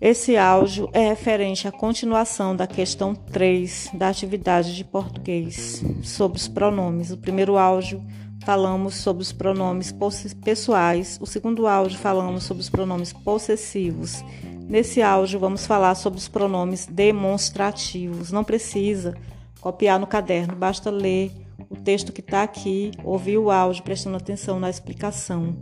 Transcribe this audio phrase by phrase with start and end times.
[0.00, 6.48] Esse áudio é referente à continuação da questão 3 da atividade de português sobre os
[6.48, 7.10] pronomes.
[7.10, 8.02] O primeiro áudio
[8.42, 9.94] falamos sobre os pronomes
[10.42, 14.24] pessoais, o segundo áudio falamos sobre os pronomes possessivos.
[14.66, 18.32] Nesse áudio vamos falar sobre os pronomes demonstrativos.
[18.32, 19.14] Não precisa
[19.60, 21.30] copiar no caderno, basta ler
[21.68, 25.54] o texto que está aqui, ouvir o áudio prestando atenção na explicação.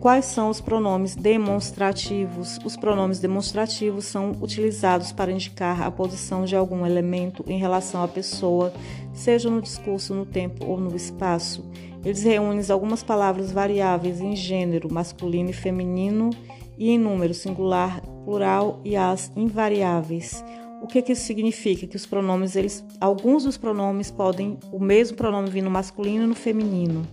[0.00, 2.58] Quais são os pronomes demonstrativos?
[2.64, 8.06] Os pronomes demonstrativos são utilizados para indicar a posição de algum elemento em relação à
[8.06, 8.72] pessoa,
[9.12, 11.64] seja no discurso, no tempo ou no espaço.
[12.04, 16.30] Eles reúnem algumas palavras variáveis em gênero masculino e feminino
[16.78, 20.44] e em número singular, plural e as invariáveis.
[20.82, 21.86] O que, que isso significa?
[21.86, 26.26] Que os pronomes, eles, alguns dos pronomes podem, o mesmo pronome vir no masculino e
[26.26, 27.06] no feminino.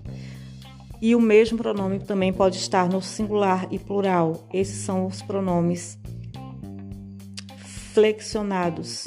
[1.02, 4.48] E o mesmo pronome também pode estar no singular e plural.
[4.54, 5.98] Esses são os pronomes
[7.94, 9.06] flexionados.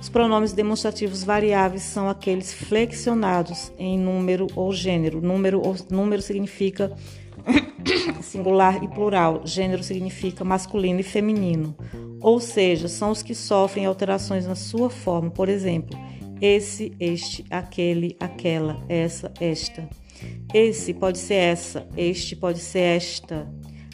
[0.00, 5.20] Os pronomes demonstrativos variáveis são aqueles flexionados em número ou gênero.
[5.20, 6.96] Número, número significa
[8.22, 11.76] singular e plural, gênero significa masculino e feminino.
[12.20, 15.30] Ou seja, são os que sofrem alterações na sua forma.
[15.30, 15.98] Por exemplo,
[16.40, 19.88] esse, este, aquele, aquela, essa, esta.
[20.52, 23.48] Esse pode ser essa, este pode ser esta,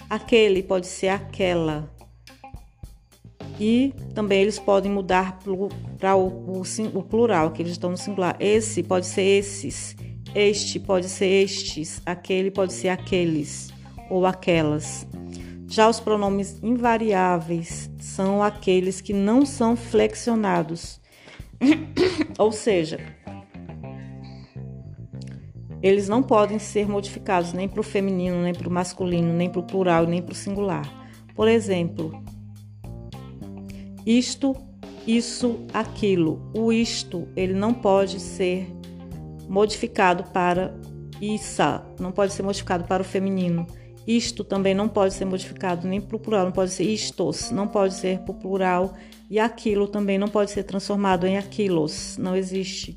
[0.08, 1.92] aquele pode ser aquela.
[3.58, 5.38] E também eles podem mudar
[5.98, 6.62] para o,
[6.94, 8.36] o, plural, que eles estão no singular.
[8.38, 9.96] Esse pode ser esses,
[10.34, 13.70] este pode ser estes, aquele pode ser aqueles
[14.10, 15.06] ou aquelas.
[15.68, 21.00] Já os pronomes invariáveis são aqueles que não são flexionados
[22.38, 22.98] Ou seja,
[25.82, 29.60] eles não podem ser modificados nem para o feminino, nem para o masculino, nem para
[29.60, 30.84] o plural, nem para o singular.
[31.34, 32.22] Por exemplo,
[34.04, 34.56] isto,
[35.06, 36.50] isso, aquilo.
[36.54, 38.68] O isto, ele não pode ser
[39.48, 40.74] modificado para
[41.20, 43.66] issa, não pode ser modificado para o feminino.
[44.06, 47.66] Isto também não pode ser modificado nem para o plural, não pode ser istos, não
[47.66, 48.94] pode ser para o plural,
[49.28, 52.96] e aquilo também não pode ser transformado em aquilos, não existe.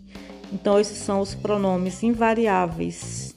[0.54, 3.36] Então, esses são os pronomes invariáveis.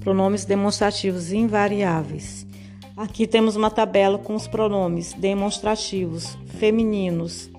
[0.00, 2.46] Pronomes demonstrativos invariáveis.
[2.96, 7.50] Aqui temos uma tabela com os pronomes demonstrativos femininos.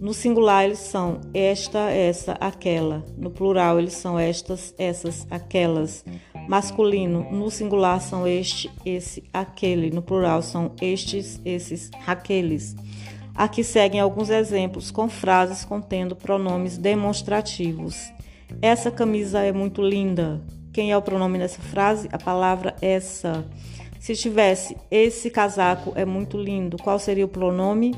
[0.00, 3.04] No singular, eles são esta, essa, aquela.
[3.16, 6.04] No plural, eles são estas, essas, aquelas
[6.48, 12.74] masculino, no singular são este, esse, aquele, no plural são estes, esses, aqueles.
[13.34, 18.12] Aqui seguem alguns exemplos com frases contendo pronomes demonstrativos.
[18.62, 20.40] Essa camisa é muito linda.
[20.72, 22.08] Quem é o pronome nessa frase?
[22.12, 23.44] A palavra essa.
[23.98, 27.94] Se tivesse esse casaco é muito lindo, qual seria o pronome?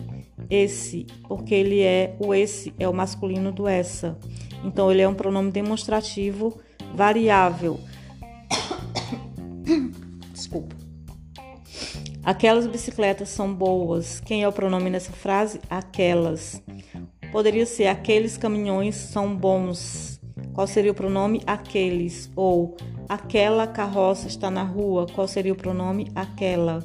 [0.49, 4.17] Esse, porque ele é o esse é o masculino do essa.
[4.65, 6.59] Então ele é um pronome demonstrativo
[6.95, 7.79] variável.
[10.57, 10.77] Desculpa.
[12.25, 14.21] Aquelas bicicletas são boas.
[14.21, 15.61] Quem é o pronome nessa frase?
[15.71, 16.63] Aquelas.
[17.31, 20.21] Poderia ser aqueles caminhões são bons.
[20.53, 21.43] Qual seria o pronome?
[21.47, 22.31] Aqueles.
[22.35, 22.77] Ou
[23.09, 25.07] aquela carroça está na rua.
[25.15, 26.11] Qual seria o pronome?
[26.15, 26.83] Aquela.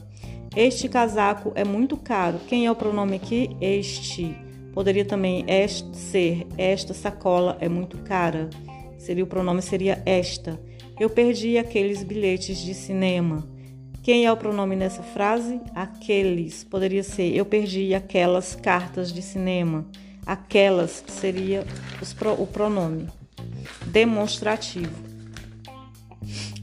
[0.55, 2.39] Este casaco é muito caro.
[2.47, 3.55] Quem é o pronome aqui?
[3.59, 4.35] Este.
[4.73, 6.45] Poderia também este ser.
[6.57, 8.49] Esta sacola é muito cara.
[8.97, 10.59] Seria o pronome seria esta.
[10.99, 13.49] Eu perdi aqueles bilhetes de cinema.
[14.03, 15.61] Quem é o pronome nessa frase?
[15.75, 16.63] Aqueles.
[16.63, 19.85] Poderia ser eu perdi aquelas cartas de cinema.
[20.25, 21.65] Aquelas seria
[22.39, 23.07] o pronome
[23.85, 24.95] demonstrativo.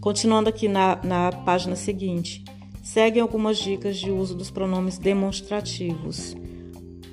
[0.00, 2.44] Continuando aqui na, na página seguinte,
[2.82, 6.36] seguem algumas dicas de uso dos pronomes demonstrativos.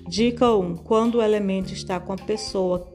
[0.07, 2.87] Dica 1: quando o elemento está com a pessoa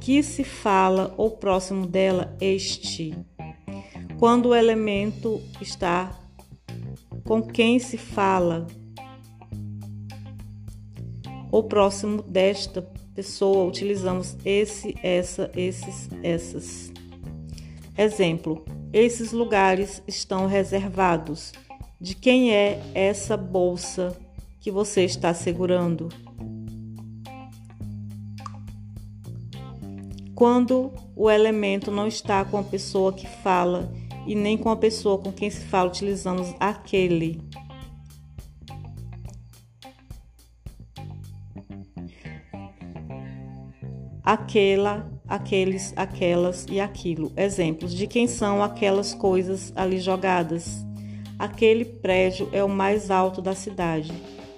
[0.00, 3.14] que se fala ou próximo dela, este
[4.18, 6.23] quando o elemento está
[7.24, 8.66] com quem se fala
[11.50, 12.82] ou próximo desta
[13.14, 16.92] pessoa, utilizamos esse, essa, esses, essas.
[17.96, 21.52] Exemplo: esses lugares estão reservados.
[22.00, 24.16] De quem é essa bolsa
[24.60, 26.08] que você está segurando?
[30.34, 33.90] Quando o elemento não está com a pessoa que fala
[34.26, 37.40] e nem com a pessoa com quem se fala, utilizamos aquele.
[44.22, 47.32] Aquela, aqueles, aquelas e aquilo.
[47.36, 50.84] Exemplos de quem são aquelas coisas ali jogadas.
[51.38, 54.12] Aquele prédio é o mais alto da cidade.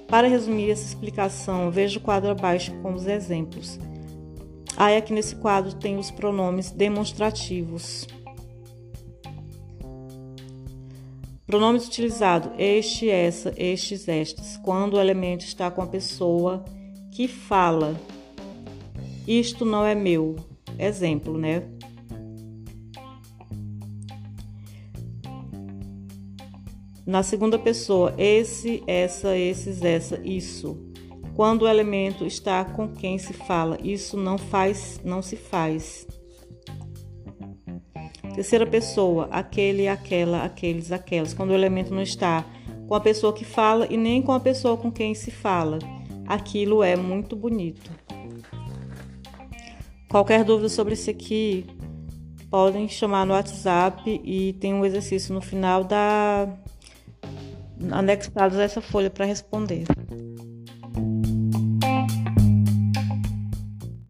[0.08, 3.78] Para resumir essa explicação, veja o quadro abaixo com os exemplos.
[4.76, 8.06] Aí aqui nesse quadro tem os pronomes demonstrativos.
[11.46, 16.64] Pronomes utilizados: este, essa, estes, estas, quando o elemento está com a pessoa
[17.12, 17.94] que fala.
[19.26, 20.36] Isto não é meu.
[20.78, 21.62] Exemplo, né?
[27.06, 30.76] Na segunda pessoa, esse, essa, esses, essa, isso.
[31.34, 36.06] Quando o elemento está com quem se fala, isso não faz, não se faz.
[38.36, 41.32] Terceira pessoa, aquele, aquela, aqueles, aquelas.
[41.32, 42.44] Quando o elemento não está
[42.86, 45.78] com a pessoa que fala e nem com a pessoa com quem se fala.
[46.26, 47.90] Aquilo é muito bonito.
[50.06, 51.64] Qualquer dúvida sobre isso aqui,
[52.50, 56.46] podem chamar no WhatsApp e tem um exercício no final da
[57.90, 59.86] anexados a essa folha para responder.